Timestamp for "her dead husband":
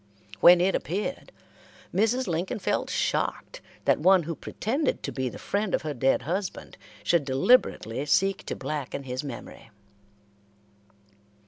5.83-6.75